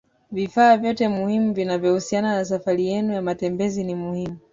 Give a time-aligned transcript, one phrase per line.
[0.31, 4.37] Vifaa vyote muhimu vinavyohusiana na safari yenu ya matembezi ni muhimu